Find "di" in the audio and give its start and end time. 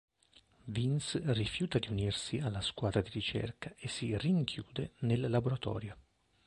3.01-3.11